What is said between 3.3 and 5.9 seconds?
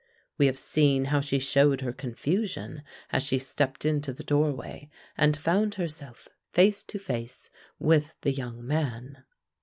stepped into the doorway and found